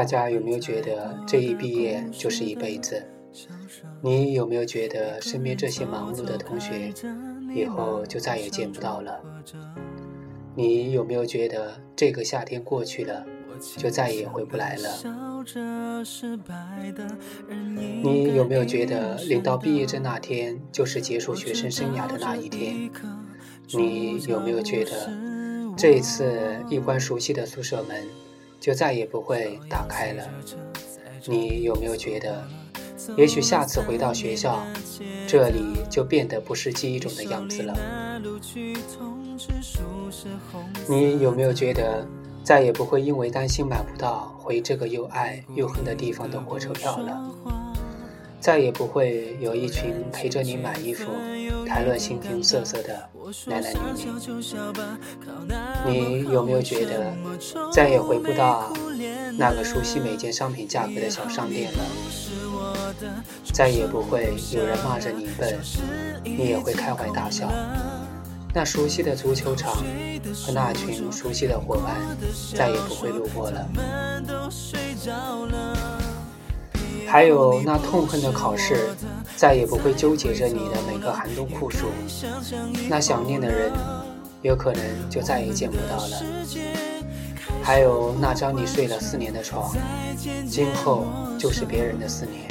[0.00, 3.06] 大家有没有觉得这一毕业就是一辈子？
[4.00, 6.90] 你有没有觉得身边这些忙碌的同学
[7.54, 9.20] 以后就再也见不到了？
[10.54, 13.26] 你有没有觉得这个夏天过去了
[13.76, 15.44] 就再也回不来了？
[18.02, 22.90] 你有没有觉得领到毕业证那天就是结束学生生涯的那一天？
[23.74, 24.90] 你有没有觉得
[25.76, 28.02] 这一次一关熟悉的宿舍门？
[28.60, 30.22] 就再也不会打开了。
[31.26, 32.44] 你有没有觉得，
[33.16, 34.62] 也许下次回到学校，
[35.26, 37.74] 这里就变得不是记忆中的样子了？
[40.86, 42.06] 你有没有觉得，
[42.44, 47.20] 再也不会因为担心买不到回这个又爱又恨的地方的火车票了？
[48.40, 51.12] 再也不会有一群陪着你买衣服、
[51.66, 53.08] 谈论形形色色的
[53.46, 53.78] 男男女
[55.86, 56.24] 女。
[56.24, 57.12] 你有没有觉得
[57.70, 58.72] 再也回不到
[59.36, 61.78] 那个熟悉每件商品价格的小商店了？
[63.52, 65.58] 再也不会有人骂着你笨，
[66.24, 67.52] 你也会开怀大笑。
[68.52, 69.76] 那熟悉的足球场
[70.34, 71.94] 和那群熟悉的伙伴
[72.54, 73.68] 再也不会路过了。
[77.10, 78.90] 还有那痛恨的考试，
[79.34, 81.88] 再也不会纠结着你的每个寒冬酷暑。
[82.88, 83.72] 那想念的人，
[84.42, 86.22] 有可能就再也见不到了。
[87.64, 89.74] 还有那张你睡了四年的床，
[90.48, 91.04] 今后
[91.36, 92.48] 就是别人的四年。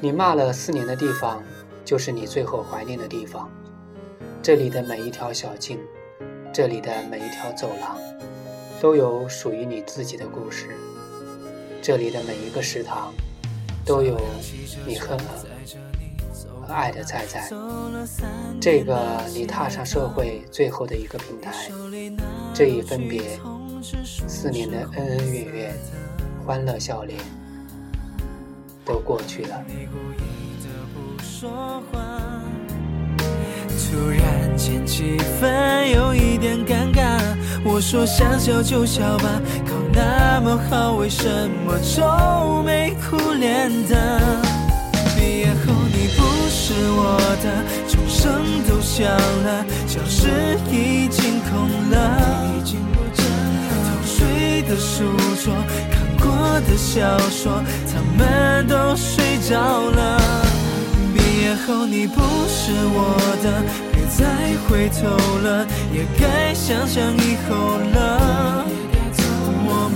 [0.00, 1.40] 你骂了四年的地方，
[1.84, 3.48] 就是你最后怀念的地方。
[4.42, 5.78] 这里的每一条小径，
[6.52, 7.96] 这里的每一条走廊，
[8.80, 10.76] 都有属于你自己的故事。
[11.86, 13.12] 这里的每一个食堂，
[13.84, 14.18] 都有
[14.86, 15.18] 你和
[16.66, 17.50] 和爱的菜菜。
[18.58, 18.96] 这个
[19.34, 21.52] 你踏上社会最后的一个平台，
[22.54, 23.38] 这一分别，
[24.26, 25.74] 四年的恩恩怨怨、
[26.46, 27.20] 欢乐笑脸，
[28.82, 29.62] 都过去了。
[33.68, 37.20] 突然间气氛有一点尴尬，
[37.62, 39.40] 我说想笑就笑吧，
[40.44, 41.26] 么好，为什
[41.64, 44.20] 么愁眉苦脸的？
[45.16, 50.28] 毕业后你不是我的，钟声都响了，教室
[50.70, 52.20] 已经空了，
[52.66, 52.76] 偷
[54.04, 55.04] 睡的书
[55.42, 55.54] 桌，
[55.90, 60.20] 看过的小说，他们都睡着了。
[61.14, 63.62] 毕业后你不是我的，
[63.92, 65.08] 别再回头
[65.42, 68.64] 了，也该想想以后了。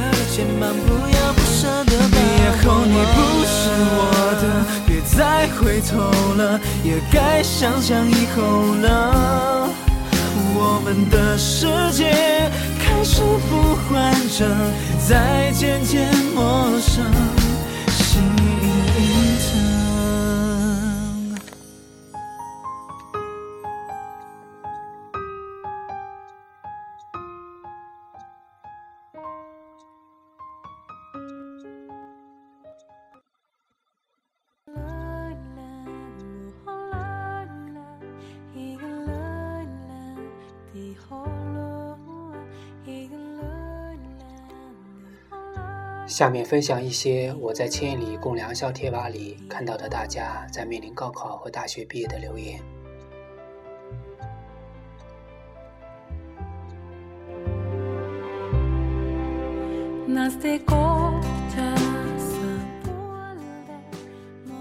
[0.00, 1.92] 的，肩膀不要不舍得。
[2.08, 4.00] 毕业后你不是我
[4.40, 4.44] 的，
[4.86, 5.98] 别再回头
[6.34, 9.68] 了，也该想想以后了。
[10.60, 12.50] 我们的世界
[12.80, 14.48] 开始不完整，
[15.08, 17.37] 再渐渐陌生。
[46.08, 52.58] 下面分享一些我在千里共良宵贴吧里看到的大家在面临高考和大学毕业的留言。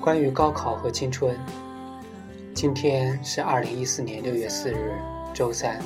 [0.01, 1.33] 关于高考和青春，
[2.53, 4.93] 今天是二零一四年六月四日，
[5.33, 5.81] 周三，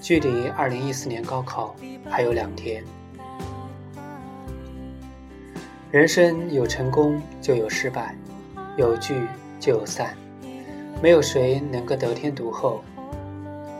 [0.00, 1.76] 距离二零一四年高考
[2.10, 2.84] 还有两天。
[5.94, 8.16] 人生有成功就有失败，
[8.76, 9.14] 有聚
[9.60, 10.12] 就有散，
[11.00, 12.82] 没有谁能够得天独厚。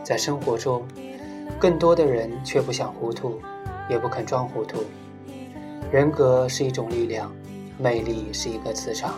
[0.01, 0.81] 在生活中，
[1.59, 3.41] 更多的人却不想糊涂，
[3.89, 4.85] 也不肯装糊涂。
[5.91, 7.29] 人格是一种力量，
[7.77, 9.15] 魅力是一个磁场，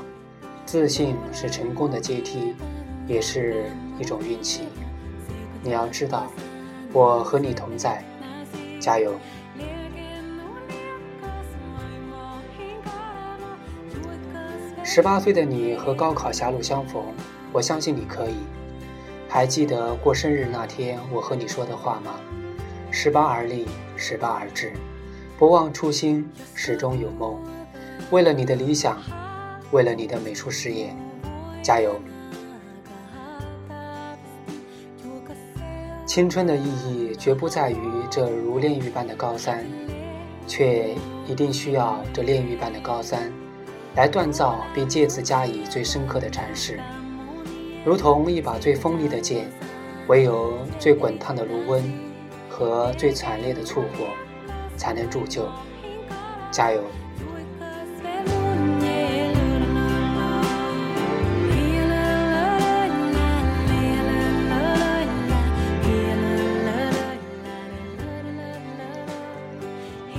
[0.66, 2.56] 自信是成功的阶梯，
[3.06, 3.66] 也是
[4.00, 4.64] 一种运气。
[5.62, 6.26] 你要知道，
[6.92, 8.04] 我和你同在，
[8.80, 9.14] 加油！
[14.98, 17.04] 十八岁的你和高考狭路相逢，
[17.54, 18.34] 我相信你可以。
[19.30, 22.16] 还记得过生日那天我和你说的话吗？
[22.90, 24.74] 十八而立，十八而志，
[25.38, 27.40] 不忘初心，始终有梦。
[28.10, 28.98] 为了你的理想，
[29.70, 30.92] 为了你的美术事业，
[31.62, 31.96] 加油！
[36.08, 37.78] 青春的意义绝不在于
[38.10, 39.64] 这如炼狱般的高三，
[40.48, 40.96] 却
[41.28, 43.32] 一定需要这炼狱般的高三，
[43.98, 46.80] 来锻造并借此加以最深刻的阐释。
[47.84, 49.50] 如同一把最锋利的剑，
[50.08, 51.84] 唯有最滚烫的炉温
[52.48, 54.06] 和最惨烈的淬火，
[54.78, 55.50] 才能铸就。
[56.52, 56.84] 加油！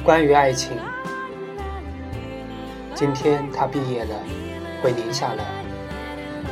[0.05, 0.73] 关于爱情，
[2.99, 4.17] 今天他毕业了，
[4.83, 5.45] 回宁夏了。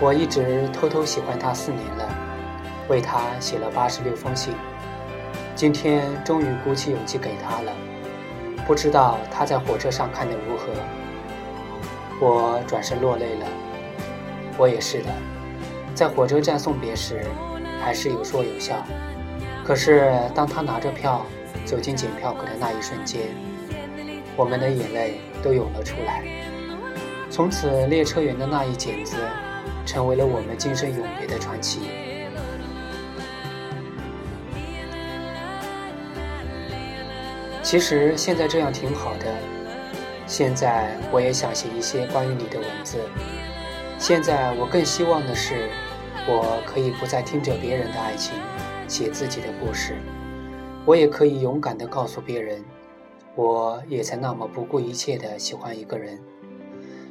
[0.01, 2.09] 我一直偷偷喜欢他四年了，
[2.87, 4.55] 为他写了八十六封信，
[5.57, 7.73] 今天终于鼓起勇气给他了。
[8.65, 10.67] 不知道他在火车上看得如何？
[12.21, 13.47] 我转身落泪了。
[14.57, 15.09] 我也是的，
[15.97, 17.27] 在火车站送别时，
[17.83, 18.87] 还是有说有笑。
[19.65, 21.27] 可是当他拿着票
[21.65, 23.23] 走进检票口的那一瞬间，
[24.37, 26.23] 我们的眼泪都涌了出来。
[27.37, 29.15] 从此，列车员的那一剪子。
[29.85, 31.81] 成为了我们今生永别的传奇。
[37.63, 39.27] 其实现在这样挺好的。
[40.27, 42.99] 现在我也想写一些关于你的文字。
[43.99, 45.69] 现在我更希望的是，
[46.27, 48.33] 我可以不再听着别人的爱情，
[48.89, 49.95] 写自己的故事。
[50.87, 52.65] 我也可以勇敢地告诉别人，
[53.35, 56.19] 我也曾那么不顾一切地喜欢一个人。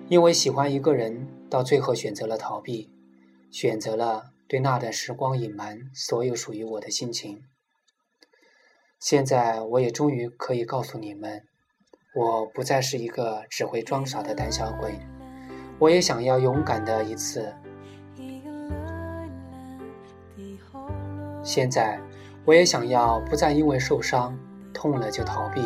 [0.08, 2.92] 因为喜欢一个人，到最后选择了逃避，
[3.50, 7.42] 选择了对那段时光隐瞒所有属于我的心情。
[9.00, 11.44] 现在我也终于可以告诉你们，
[12.16, 15.00] 我不再是一个只会装傻的胆小鬼，
[15.80, 17.52] 我也想要勇敢的一次。
[21.44, 22.00] 现在
[22.46, 24.38] 我也想要不再因为受伤
[24.72, 25.62] 痛了就逃避，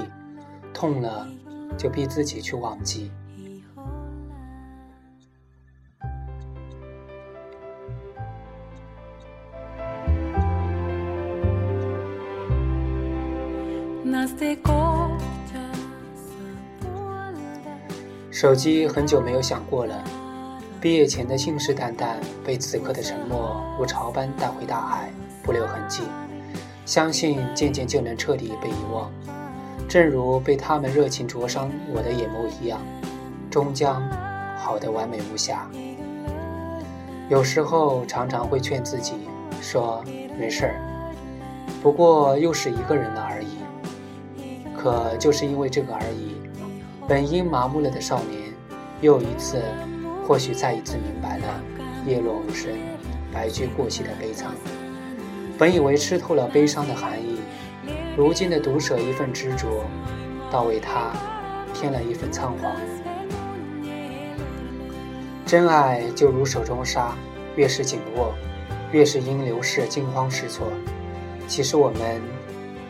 [0.74, 1.28] 痛了
[1.78, 3.12] 就逼自己去忘记。
[18.32, 20.02] 手机很久没有响过了，
[20.80, 25.12] 毕业前的信誓旦旦被此刻的沉默如潮般带回大海，
[25.44, 26.04] 不留痕迹。
[26.86, 29.12] 相信渐渐就能彻底被遗忘，
[29.90, 32.80] 正如被他们热情灼伤我的眼眸一样，
[33.52, 34.02] 终将
[34.58, 35.70] 好的完美无瑕。
[37.28, 39.28] 有时候常常会劝自己
[39.62, 40.04] 说
[40.40, 40.76] 没事儿，
[41.84, 43.59] 不过又是一个人了而已。
[44.82, 46.38] 可就是因为这个而已，
[47.06, 48.54] 本应麻木了的少年，
[49.02, 49.62] 又一次，
[50.26, 51.62] 或许再一次明白了
[52.08, 52.72] 叶落无声、
[53.34, 54.52] 白驹过隙的悲惨。
[55.58, 57.40] 本以为吃透了悲伤的含义，
[58.16, 59.84] 如今的独舍一份执着，
[60.50, 61.12] 倒为他
[61.74, 62.72] 添了一份仓皇。
[65.46, 67.18] 真爱就如手中沙，
[67.58, 68.34] 越是紧握，
[68.94, 70.68] 越是因流逝惊慌失措。
[71.50, 72.22] 其实我们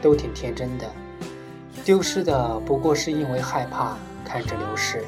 [0.03, 0.88] 都挺天真的。
[1.89, 5.03] 丢失的不过是因为害怕看着流逝，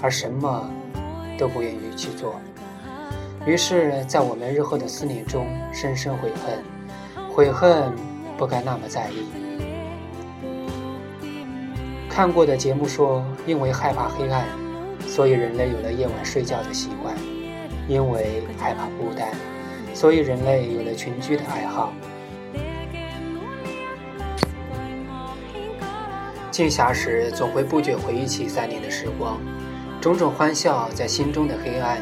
[0.00, 0.70] 而什么
[1.36, 2.40] 都不愿意去做。
[3.44, 7.92] 于是，在我们日后的思念中，深深悔恨，悔恨
[8.38, 9.26] 不该那么在意。
[12.08, 14.46] 看过的节目说，因为害怕黑暗，
[15.08, 17.12] 所以人类有了夜晚睡觉的习惯；
[17.88, 19.28] 因为害怕孤单，
[19.92, 21.92] 所以人类有了群居的爱好。
[26.52, 29.40] 静暇时，总会不觉回忆起三年的时光，
[30.02, 31.98] 种种欢笑在心中的黑暗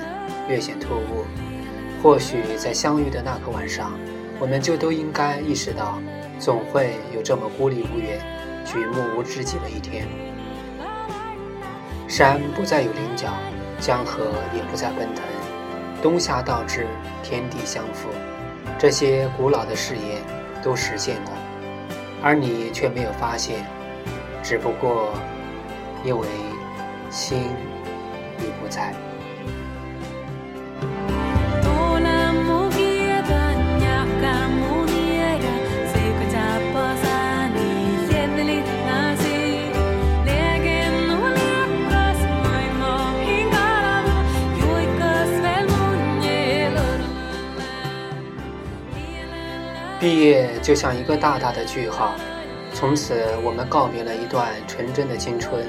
[0.49, 1.25] 略显突兀。
[2.02, 3.92] 或许在相遇的那个晚上，
[4.40, 6.00] 我们就都应该意识到，
[6.40, 8.19] 总会有这么孤立无援、
[8.64, 10.09] 举目无知己的一天。
[12.09, 13.28] 山不再有棱角，
[13.78, 15.23] 江河也不再奔腾，
[16.02, 16.88] 冬夏倒置，
[17.23, 18.09] 天地相负，
[18.80, 20.21] 这些古老的誓言
[20.61, 21.30] 都实现了，
[22.21, 23.64] 而你却没有发现。
[24.42, 25.12] 只不过
[26.04, 26.26] 因为
[27.11, 27.50] 心
[28.38, 28.94] 已不在。
[50.00, 52.14] 毕业就像一个大大的句号。
[52.80, 55.66] 从此我们告别了一段纯真的青春，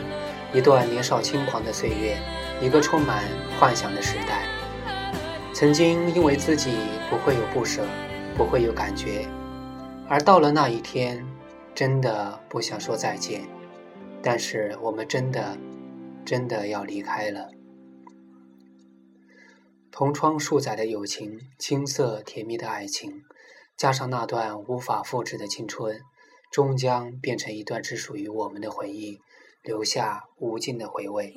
[0.53, 2.17] 一段年少轻狂的岁月，
[2.61, 3.25] 一个充满
[3.59, 4.47] 幻想的时代。
[5.53, 6.71] 曾经因为自己
[7.09, 7.85] 不会有不舍，
[8.37, 9.27] 不会有感觉，
[10.07, 11.21] 而到了那一天，
[11.75, 13.41] 真的不想说再见。
[14.23, 15.57] 但是我们真的，
[16.23, 17.49] 真的要离开了。
[19.91, 23.11] 同窗数载的友情，青涩甜蜜的爱情。
[23.75, 25.99] 加上那段无法复制的青春，
[26.51, 29.21] 终将变成一段只属于我们的回忆，
[29.63, 31.33] 留下无尽的回味。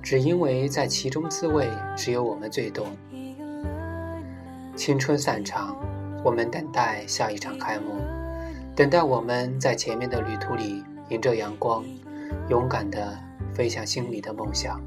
[0.00, 2.96] 只因为在其中滋味，只有我们最懂。
[4.76, 5.76] 青春散场，
[6.24, 8.00] 我们等待下一场开幕，
[8.76, 11.84] 等待我们在前面的旅途里迎着阳光，
[12.48, 13.18] 勇敢地
[13.52, 14.80] 飞向心里的梦想，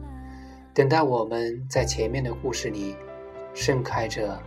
[0.73, 2.95] 等待我们在前面的故事里
[3.53, 4.41] 盛开着。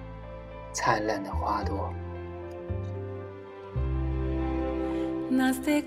[0.76, 1.94] 灿烂的花朵。
[5.34, 5.82] nas de